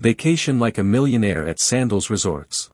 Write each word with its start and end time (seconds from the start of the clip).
Vacation 0.00 0.60
like 0.60 0.78
a 0.78 0.84
millionaire 0.84 1.44
at 1.48 1.58
Sandals 1.58 2.08
Resorts. 2.08 2.70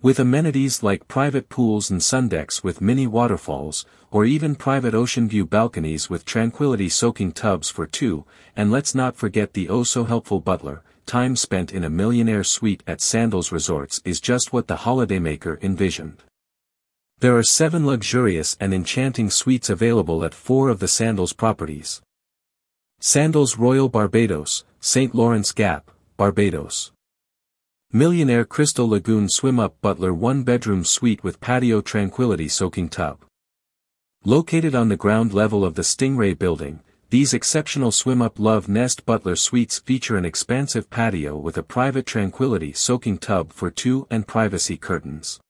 With 0.00 0.20
amenities 0.20 0.80
like 0.80 1.08
private 1.08 1.48
pools 1.48 1.90
and 1.90 2.00
sundecks 2.00 2.62
with 2.62 2.80
mini 2.80 3.08
waterfalls, 3.08 3.84
or 4.12 4.24
even 4.24 4.54
private 4.54 4.94
ocean 4.94 5.28
view 5.28 5.44
balconies 5.44 6.08
with 6.08 6.24
tranquility 6.24 6.88
soaking 6.88 7.32
tubs 7.32 7.68
for 7.68 7.84
two, 7.84 8.26
and 8.54 8.70
let's 8.70 8.94
not 8.94 9.16
forget 9.16 9.54
the 9.54 9.68
oh-so-helpful 9.68 10.38
butler, 10.38 10.84
time 11.04 11.34
spent 11.34 11.72
in 11.72 11.82
a 11.82 11.90
millionaire 11.90 12.44
suite 12.44 12.84
at 12.86 13.00
Sandals 13.00 13.50
Resorts 13.50 14.00
is 14.04 14.20
just 14.20 14.52
what 14.52 14.68
the 14.68 14.76
holidaymaker 14.76 15.60
envisioned. 15.64 16.22
There 17.18 17.36
are 17.36 17.42
seven 17.42 17.84
luxurious 17.84 18.56
and 18.60 18.72
enchanting 18.72 19.30
suites 19.30 19.68
available 19.68 20.24
at 20.24 20.32
four 20.32 20.68
of 20.68 20.78
the 20.78 20.86
Sandals 20.86 21.32
properties. 21.32 22.00
Sandals 23.00 23.58
Royal 23.58 23.88
Barbados, 23.88 24.64
St. 24.78 25.12
Lawrence 25.12 25.50
Gap, 25.50 25.90
Barbados. 26.20 26.92
Millionaire 27.92 28.44
Crystal 28.44 28.86
Lagoon 28.86 29.26
Swim-Up 29.26 29.80
Butler 29.80 30.12
one-bedroom 30.12 30.84
suite 30.84 31.24
with 31.24 31.40
patio 31.40 31.80
tranquility 31.80 32.46
soaking 32.46 32.90
tub. 32.90 33.24
Located 34.22 34.74
on 34.74 34.90
the 34.90 34.98
ground 34.98 35.32
level 35.32 35.64
of 35.64 35.76
the 35.76 35.82
Stingray 35.82 36.38
building, 36.38 36.80
these 37.08 37.32
exceptional 37.32 37.90
swim-up 37.90 38.38
Love 38.38 38.68
Nest 38.68 39.06
Butler 39.06 39.34
suites 39.34 39.78
feature 39.78 40.18
an 40.18 40.26
expansive 40.26 40.90
patio 40.90 41.38
with 41.38 41.56
a 41.56 41.62
private 41.62 42.04
tranquility 42.04 42.74
soaking 42.74 43.16
tub 43.16 43.50
for 43.50 43.70
two 43.70 44.06
and 44.10 44.26
privacy 44.26 44.76
curtains. 44.76 45.40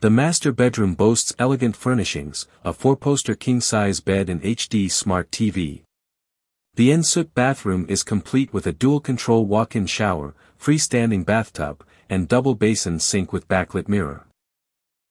The 0.00 0.10
master 0.10 0.52
bedroom 0.52 0.96
boasts 0.96 1.34
elegant 1.38 1.76
furnishings, 1.76 2.46
a 2.62 2.74
four-poster 2.74 3.36
king-size 3.36 4.00
bed 4.00 4.28
and 4.28 4.42
HD 4.42 4.90
smart 4.90 5.30
TV. 5.30 5.84
The 6.78 6.92
ensuite 6.92 7.34
bathroom 7.34 7.86
is 7.88 8.04
complete 8.04 8.52
with 8.52 8.64
a 8.64 8.72
dual-control 8.72 9.46
walk-in 9.46 9.86
shower, 9.86 10.36
freestanding 10.60 11.26
bathtub, 11.26 11.84
and 12.08 12.28
double 12.28 12.54
basin 12.54 13.00
sink 13.00 13.32
with 13.32 13.48
backlit 13.48 13.88
mirror. 13.88 14.28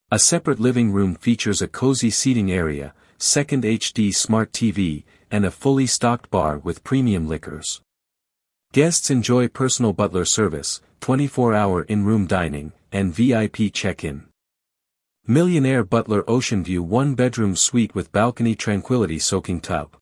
A 0.09 0.17
separate 0.17 0.61
living 0.61 0.94
room 0.94 1.16
features 1.16 1.61
a 1.61 1.67
cozy 1.67 2.09
seating 2.09 2.50
area, 2.50 2.94
second 3.17 3.66
HD 3.66 4.16
smart 4.16 4.53
TV, 4.53 5.03
and 5.30 5.45
a 5.45 5.52
fully 5.52 5.86
stocked 5.86 6.30
bar 6.30 6.59
with 6.59 6.86
premium 6.86 7.27
liquors. 7.27 7.81
Guests 8.72 9.11
enjoy 9.11 9.49
personal 9.49 9.92
butler 9.92 10.23
service, 10.23 10.80
24-hour 11.02 11.81
in-room 11.89 12.27
dining, 12.27 12.72
and 12.94 13.14
VIP 13.14 13.73
check-in. 13.73 14.23
Millionaire 15.27 15.83
Butler 15.83 16.23
Ocean 16.30 16.64
View 16.64 16.81
one-bedroom 16.81 17.58
suite 17.58 17.94
with 17.94 18.14
balcony 18.14 18.55
tranquility 18.55 19.20
soaking 19.20 19.59
tub. 19.59 19.97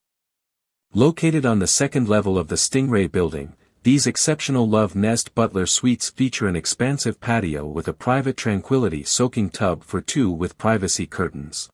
Located 0.98 1.46
on 1.46 1.60
the 1.60 1.68
second 1.68 2.08
level 2.08 2.38
of 2.38 2.48
the 2.48 2.56
Stingray 2.56 3.12
building, 3.12 3.52
these 3.84 4.08
exceptional 4.08 4.66
Love 4.66 4.96
Nest 4.96 5.36
Butler 5.36 5.66
suites 5.66 6.10
feature 6.10 6.48
an 6.48 6.56
expansive 6.56 7.20
patio 7.20 7.66
with 7.66 7.90
a 7.90 7.94
private 7.94 8.38
tranquility 8.38 9.04
soaking 9.04 9.50
tub 9.50 9.84
for 9.84 10.00
two 10.00 10.32
with 10.32 10.58
privacy 10.58 11.06
curtains. 11.06 11.70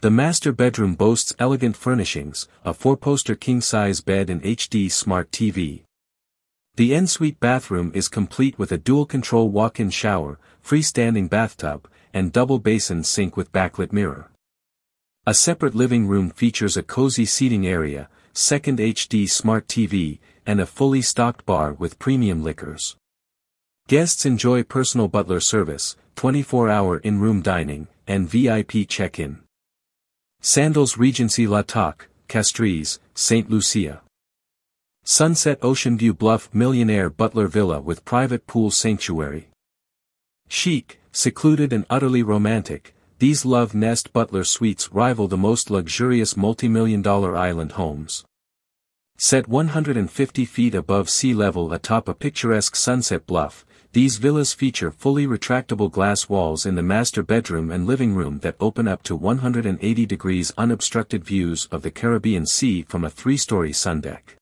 The 0.00 0.10
master 0.10 0.50
bedroom 0.50 0.96
boasts 0.96 1.32
elegant 1.38 1.76
furnishings, 1.76 2.48
a 2.64 2.74
four-poster 2.74 3.36
king-size 3.36 4.00
bed 4.00 4.28
and 4.28 4.42
HD 4.42 4.90
smart 4.90 5.30
TV. 5.30 5.84
The 6.74 6.92
ensuite 6.92 7.38
bathroom 7.38 7.92
is 7.94 8.08
complete 8.08 8.58
with 8.58 8.72
a 8.72 8.78
dual-control 8.78 9.50
walk-in 9.50 9.90
shower, 9.90 10.40
freestanding 10.60 11.30
bathtub, 11.30 11.86
and 12.12 12.32
double 12.32 12.58
basin 12.58 13.04
sink 13.04 13.36
with 13.36 13.52
backlit 13.52 13.92
mirror. 13.92 14.32
A 15.24 15.34
separate 15.34 15.76
living 15.76 16.08
room 16.08 16.30
features 16.30 16.76
a 16.76 16.82
cozy 16.82 17.24
seating 17.26 17.64
area, 17.64 18.08
second 18.34 18.80
HD 18.80 19.30
smart 19.30 19.68
TV, 19.68 20.18
and 20.44 20.60
a 20.60 20.66
fully 20.66 21.00
stocked 21.00 21.46
bar 21.46 21.72
with 21.72 22.00
premium 22.00 22.42
liquors. 22.42 22.96
Guests 23.86 24.26
enjoy 24.26 24.64
personal 24.64 25.06
butler 25.06 25.38
service, 25.38 25.96
24-hour 26.16 26.98
in-room 26.98 27.42
dining, 27.42 27.86
and 28.08 28.28
VIP 28.28 28.88
check-in. 28.88 29.38
Sandals 30.40 30.98
Regency 30.98 31.46
La 31.46 31.62
Toc, 31.62 32.08
Castries, 32.28 32.98
St. 33.14 33.48
Lucia. 33.48 34.02
Sunset 35.04 35.58
Ocean 35.62 35.96
View 35.96 36.12
Bluff 36.12 36.48
Millionaire 36.52 37.10
Butler 37.10 37.46
Villa 37.46 37.80
with 37.80 38.04
private 38.04 38.46
pool 38.48 38.70
sanctuary. 38.70 39.48
Chic, 40.48 41.00
secluded 41.12 41.72
and 41.72 41.86
utterly 41.88 42.22
romantic, 42.22 42.94
these 43.18 43.44
Love 43.44 43.74
Nest 43.74 44.12
Butler 44.12 44.44
suites 44.44 44.92
rival 44.92 45.28
the 45.28 45.36
most 45.36 45.70
luxurious 45.70 46.36
multi-million 46.36 47.00
dollar 47.00 47.36
island 47.36 47.72
homes. 47.72 48.24
Set 49.16 49.46
150 49.46 50.44
feet 50.44 50.74
above 50.74 51.08
sea 51.08 51.34
level 51.34 51.72
atop 51.72 52.08
a 52.08 52.14
picturesque 52.14 52.74
sunset 52.74 53.26
bluff, 53.26 53.64
these 53.92 54.16
villas 54.16 54.52
feature 54.52 54.90
fully 54.90 55.24
retractable 55.24 55.88
glass 55.88 56.28
walls 56.28 56.66
in 56.66 56.74
the 56.74 56.82
master 56.82 57.22
bedroom 57.22 57.70
and 57.70 57.86
living 57.86 58.12
room 58.12 58.40
that 58.40 58.56
open 58.58 58.88
up 58.88 59.04
to 59.04 59.14
180 59.14 60.04
degrees 60.04 60.52
unobstructed 60.58 61.24
views 61.24 61.66
of 61.70 61.82
the 61.82 61.92
Caribbean 61.92 62.44
Sea 62.44 62.82
from 62.82 63.04
a 63.04 63.10
three-story 63.10 63.70
sundeck. 63.70 64.36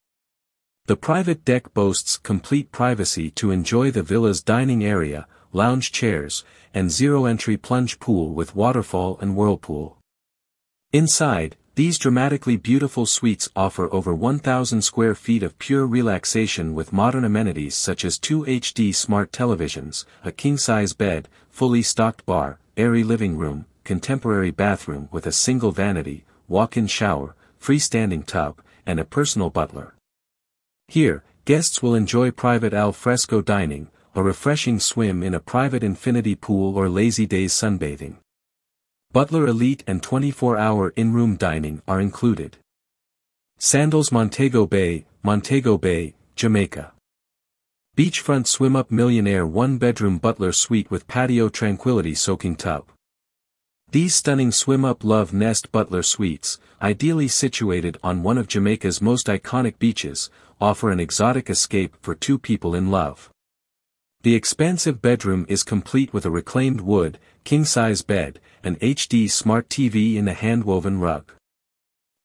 The 0.87 0.97
private 0.97 1.45
deck 1.45 1.75
boasts 1.75 2.17
complete 2.17 2.73
privacy 2.73 3.31
to 3.33 3.51
enjoy 3.51 3.91
the 3.91 4.03
villa's 4.03 4.43
dining 4.43 4.83
area, 4.83 5.27
lounge 5.53 5.93
chairs, 5.93 6.45
and 6.73 6.91
zero-entry 6.91 7.59
plunge 7.59 8.01
pool 8.01 8.33
with 8.33 8.57
waterfall 8.57 9.19
and 9.21 9.37
whirlpool. 9.37 9.99
Inside, 10.95 11.57
these 11.75 11.97
dramatically 11.97 12.59
beautiful 12.59 13.07
suites 13.07 13.49
offer 13.57 13.91
over 13.95 14.15
1,000 14.15 14.83
square 14.83 15.15
feet 15.15 15.43
of 15.43 15.59
pure 15.59 15.87
relaxation 15.87 16.75
with 16.75 16.93
modern 16.93 17.25
amenities 17.25 17.75
such 17.75 18.05
as 18.05 18.19
two 18.19 18.43
HD 18.45 18.95
smart 18.95 19.33
televisions, 19.33 20.05
a 20.23 20.31
king-size 20.31 20.93
bed, 20.93 21.31
fully 21.49 21.81
stocked 21.81 22.27
bar, 22.27 22.59
airy 22.77 23.03
living 23.03 23.39
room, 23.39 23.65
contemporary 23.85 24.51
bathroom 24.51 25.09
with 25.11 25.27
a 25.27 25.33
single 25.33 25.73
vanity, 25.73 26.25
walk-in 26.47 26.87
shower, 26.87 27.35
freestanding 27.59 28.27
tub, 28.27 28.61
and 28.85 29.01
a 29.01 29.05
personal 29.07 29.49
butler. 29.49 29.95
Here, 30.89 31.25
guests 31.47 31.83
will 31.83 31.95
enjoy 31.95 32.33
private 32.33 32.75
al 32.75 32.93
fresco 32.93 33.41
dining, 33.41 33.89
a 34.15 34.23
refreshing 34.23 34.79
swim 34.79 35.23
in 35.23 35.33
a 35.33 35.41
private 35.41 35.83
infinity 35.83 36.35
pool 36.35 36.77
or 36.77 36.91
lazy 36.91 37.25
days 37.25 37.55
sunbathing. 37.55 38.19
Butler 39.13 39.47
Elite 39.47 39.85
and 39.87 40.01
24-hour 40.01 40.95
in-room 40.97 41.37
dining 41.37 41.83
are 41.87 42.01
included. 42.01 42.57
Sandals 43.59 44.11
Montego 44.11 44.65
Bay, 44.65 45.05
Montego 45.23 45.77
Bay, 45.77 46.15
Jamaica. 46.35 46.95
Beachfront 47.95 48.47
swim-up 48.47 48.91
millionaire 48.91 49.47
one-bedroom 49.47 50.17
butler 50.17 50.51
suite 50.51 50.91
with 50.91 51.07
patio 51.09 51.51
tranquility 51.51 52.15
soaking 52.15 52.57
tub. 52.57 52.87
These 53.91 54.15
stunning 54.15 54.51
swim-up 54.51 55.05
love 55.05 55.35
nest 55.35 55.71
butler 55.71 56.03
suites, 56.03 56.59
ideally 56.81 57.29
situated 57.29 57.99
on 58.03 58.23
one 58.23 58.39
of 58.39 58.49
Jamaica's 58.49 59.03
most 59.03 59.27
iconic 59.27 59.79
beaches, 59.79 60.31
offer 60.59 60.91
an 60.91 61.01
exotic 61.01 61.51
escape 61.51 61.97
for 62.01 62.15
two 62.15 62.39
people 62.39 62.75
in 62.75 62.91
love. 62.91 63.29
The 64.23 64.35
expansive 64.35 65.03
bedroom 65.03 65.45
is 65.51 65.65
complete 65.65 66.15
with 66.15 66.25
a 66.25 66.31
reclaimed 66.31 66.81
wood, 66.81 67.19
king-size 67.45 68.01
bed, 68.01 68.41
an 68.65 68.77
HD 68.77 69.31
smart 69.31 69.69
TV 69.69 70.17
in 70.17 70.29
a 70.29 70.35
hand-woven 70.35 71.01
rug. 71.01 71.33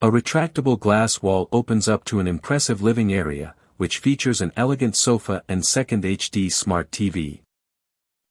A 0.02 0.12
retractable 0.12 0.80
glass 0.80 1.22
wall 1.22 1.50
opens 1.52 1.88
up 1.88 2.06
to 2.06 2.20
an 2.20 2.28
impressive 2.28 2.82
living 2.82 3.12
area, 3.12 3.56
which 3.78 3.98
features 3.98 4.42
an 4.42 4.52
elegant 4.56 4.96
sofa 4.96 5.44
and 5.48 5.66
second 5.66 6.04
HD 6.04 6.52
smart 6.52 6.92
TV. 6.92 7.40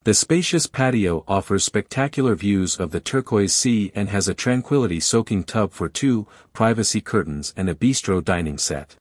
The 0.04 0.14
spacious 0.14 0.68
patio 0.68 1.24
offers 1.26 1.64
spectacular 1.64 2.36
views 2.36 2.78
of 2.78 2.92
the 2.92 3.00
turquoise 3.00 3.52
sea 3.52 3.90
and 3.92 4.08
has 4.08 4.28
a 4.28 4.34
tranquility 4.34 5.00
soaking 5.00 5.42
tub 5.42 5.72
for 5.72 5.88
two, 5.88 6.28
privacy 6.52 7.00
curtains 7.00 7.52
and 7.56 7.68
a 7.68 7.74
bistro 7.74 8.24
dining 8.24 8.58
set. 8.58 8.94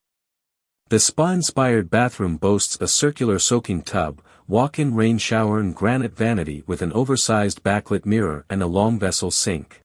The 0.89 0.99
spa-inspired 0.99 1.91
bathroom 1.91 2.37
boasts 2.37 2.77
a 2.81 2.87
circular 2.87 3.37
soaking 3.37 3.83
tub, 3.83 4.21
walk-in 4.47 4.93
rain 4.93 5.17
shower 5.17 5.59
and 5.59 5.73
granite 5.73 6.15
vanity 6.15 6.63
with 6.67 6.83
an 6.83 6.93
oversized 6.93 7.63
backlit 7.63 8.05
mirror 8.05 8.45
and 8.47 8.61
a 8.61 8.67
long 8.67 8.99
vessel 8.99 9.31
sink. 9.31 9.81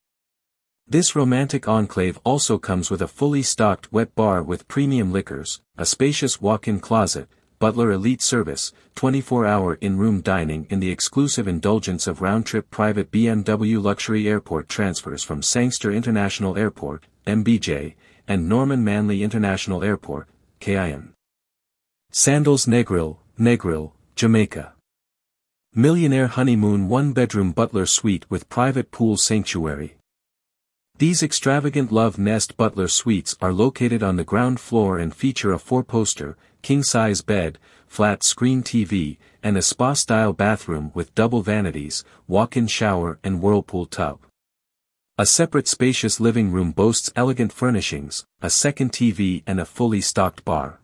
This 0.86 1.16
romantic 1.16 1.66
enclave 1.66 2.18
also 2.24 2.58
comes 2.58 2.90
with 2.90 3.00
a 3.00 3.08
fully 3.08 3.42
stocked 3.42 3.90
wet 3.90 4.14
bar 4.14 4.42
with 4.42 4.68
premium 4.68 5.12
liquors, 5.12 5.62
a 5.78 5.86
spacious 5.86 6.42
walk-in 6.42 6.78
closet, 6.78 7.26
butler 7.58 7.90
elite 7.90 8.20
service, 8.20 8.70
24-hour 8.96 9.78
in-room 9.80 10.20
dining 10.20 10.66
in 10.68 10.80
the 10.80 10.90
exclusive 10.90 11.48
indulgence 11.48 12.06
of 12.06 12.20
round-trip 12.20 12.70
private 12.70 13.10
BMW 13.10 13.82
luxury 13.82 14.28
airport 14.28 14.68
transfers 14.68 15.22
from 15.22 15.40
Sangster 15.40 15.90
International 15.90 16.58
Airport, 16.58 17.06
MBJ, 17.26 17.94
and 18.28 18.46
Norman 18.46 18.84
Manley 18.84 19.22
International 19.22 19.82
Airport, 19.82 20.28
KIN. 20.58 21.14
Sandals 22.10 22.66
Negril, 22.66 23.18
Negril, 23.38 23.92
Jamaica. 24.20 24.74
Millionaire 25.74 26.26
Honeymoon 26.26 26.88
one-bedroom 26.90 27.52
butler 27.52 27.86
suite 27.86 28.30
with 28.30 28.50
private 28.50 28.90
pool 28.90 29.16
sanctuary. 29.16 29.96
These 30.98 31.22
extravagant 31.22 31.90
Love 31.90 32.18
Nest 32.18 32.58
butler 32.58 32.88
suites 32.88 33.34
are 33.40 33.54
located 33.54 34.02
on 34.02 34.16
the 34.16 34.24
ground 34.24 34.60
floor 34.60 34.98
and 34.98 35.14
feature 35.14 35.54
a 35.54 35.58
four-poster, 35.58 36.36
king-size 36.60 37.22
bed, 37.22 37.58
flat 37.86 38.22
screen 38.22 38.62
TV, 38.62 39.16
and 39.42 39.56
a 39.56 39.62
spa-style 39.62 40.34
bathroom 40.34 40.90
with 40.92 41.14
double 41.14 41.40
vanities, 41.40 42.04
walk-in 42.28 42.66
shower 42.66 43.18
and 43.24 43.40
whirlpool 43.40 43.86
tub. 43.86 44.18
A 45.16 45.24
separate 45.24 45.66
spacious 45.66 46.20
living 46.20 46.52
room 46.52 46.72
boasts 46.72 47.10
elegant 47.16 47.54
furnishings, 47.54 48.26
a 48.42 48.50
second 48.50 48.92
TV 48.92 49.42
and 49.46 49.58
a 49.58 49.64
fully 49.64 50.02
stocked 50.02 50.44
bar. 50.44 50.79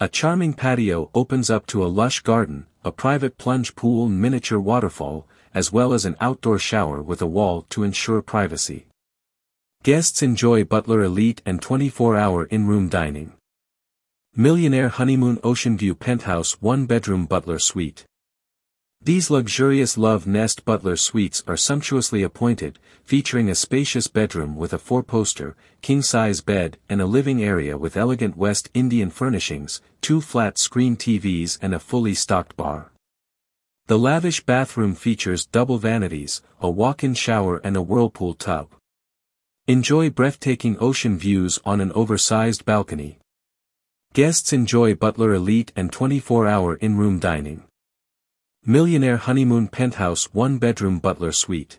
A 0.00 0.08
charming 0.08 0.54
patio 0.54 1.08
opens 1.14 1.50
up 1.50 1.66
to 1.66 1.84
a 1.84 1.86
lush 1.86 2.18
garden, 2.20 2.66
a 2.84 2.90
private 2.90 3.38
plunge 3.38 3.76
pool 3.76 4.06
and 4.06 4.20
miniature 4.20 4.58
waterfall, 4.58 5.28
as 5.54 5.72
well 5.72 5.92
as 5.92 6.04
an 6.04 6.16
outdoor 6.20 6.58
shower 6.58 7.00
with 7.00 7.22
a 7.22 7.26
wall 7.26 7.62
to 7.70 7.84
ensure 7.84 8.20
privacy. 8.20 8.86
Guests 9.84 10.20
enjoy 10.20 10.64
Butler 10.64 11.04
Elite 11.04 11.42
and 11.46 11.60
24-hour 11.60 12.46
in-room 12.46 12.88
dining. 12.88 13.34
Millionaire 14.34 14.88
Honeymoon 14.88 15.38
Ocean 15.44 15.78
View 15.78 15.94
Penthouse 15.94 16.60
One-Bedroom 16.60 17.26
Butler 17.26 17.60
Suite. 17.60 18.04
These 19.04 19.28
luxurious 19.28 19.98
Love 19.98 20.26
Nest 20.26 20.64
Butler 20.64 20.96
Suites 20.96 21.44
are 21.46 21.58
sumptuously 21.58 22.22
appointed, 22.22 22.78
featuring 23.04 23.50
a 23.50 23.54
spacious 23.54 24.06
bedroom 24.06 24.56
with 24.56 24.72
a 24.72 24.78
four-poster, 24.78 25.54
king-size 25.82 26.40
bed 26.40 26.78
and 26.88 27.02
a 27.02 27.06
living 27.06 27.44
area 27.44 27.76
with 27.76 27.98
elegant 27.98 28.34
West 28.34 28.70
Indian 28.72 29.10
furnishings, 29.10 29.82
two 30.00 30.22
flat-screen 30.22 30.96
TVs 30.96 31.58
and 31.60 31.74
a 31.74 31.78
fully 31.78 32.14
stocked 32.14 32.56
bar. 32.56 32.92
The 33.88 33.98
lavish 33.98 34.42
bathroom 34.46 34.94
features 34.94 35.44
double 35.44 35.76
vanities, 35.76 36.40
a 36.62 36.70
walk-in 36.70 37.12
shower 37.12 37.58
and 37.58 37.76
a 37.76 37.82
whirlpool 37.82 38.32
tub. 38.32 38.70
Enjoy 39.66 40.08
breathtaking 40.08 40.78
ocean 40.80 41.18
views 41.18 41.60
on 41.66 41.82
an 41.82 41.92
oversized 41.92 42.64
balcony. 42.64 43.18
Guests 44.14 44.54
enjoy 44.54 44.94
Butler 44.94 45.34
Elite 45.34 45.72
and 45.76 45.92
24-hour 45.92 46.76
in-room 46.76 47.18
dining. 47.18 47.64
Millionaire 48.66 49.18
Honeymoon 49.18 49.68
Penthouse 49.68 50.32
One-Bedroom 50.32 50.98
Butler 50.98 51.32
Suite. 51.32 51.78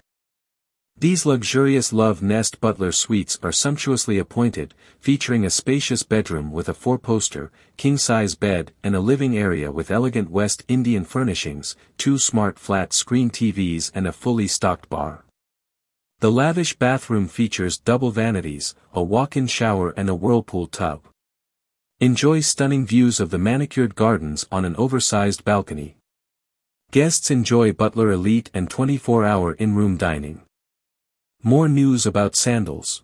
These 0.96 1.26
luxurious 1.26 1.92
Love 1.92 2.22
Nest 2.22 2.62
Butler 2.62 2.92
Suites 2.92 3.40
are 3.42 3.52
sumptuously 3.52 4.20
appointed, 4.20 4.76
featuring 5.00 5.44
a 5.44 5.50
spacious 5.50 6.04
bedroom 6.04 6.52
with 6.52 6.70
a 6.70 6.76
four-poster, 6.76 7.52
king-size 7.76 8.36
bed 8.36 8.72
and 8.84 8.96
a 8.96 9.00
living 9.00 9.36
area 9.36 9.72
with 9.72 9.90
elegant 9.90 10.30
West 10.30 10.64
Indian 10.68 11.04
furnishings, 11.04 11.76
two 11.98 12.20
smart 12.20 12.60
flat-screen 12.60 13.32
TVs 13.32 13.92
and 13.96 14.06
a 14.06 14.12
fully 14.12 14.48
stocked 14.48 14.88
bar. 14.88 15.26
The 16.20 16.32
lavish 16.32 16.76
bathroom 16.76 17.28
features 17.28 17.80
double 17.80 18.12
vanities, 18.12 18.76
a 18.94 19.02
walk-in 19.02 19.48
shower 19.48 19.90
and 19.98 20.08
a 20.08 20.14
whirlpool 20.14 20.68
tub. 20.68 21.02
Enjoy 22.00 22.42
stunning 22.42 22.86
views 22.86 23.20
of 23.20 23.32
the 23.32 23.40
manicured 23.40 23.96
gardens 23.96 24.46
on 24.52 24.66
an 24.66 24.76
oversized 24.76 25.44
balcony. 25.44 25.98
Guests 26.96 27.30
enjoy 27.30 27.74
Butler 27.74 28.10
Elite 28.10 28.50
and 28.54 28.70
24-hour 28.70 29.56
in-room 29.56 29.98
dining. 29.98 30.44
More 31.44 31.68
news 31.68 32.06
about 32.06 32.38
sandals. 32.38 33.04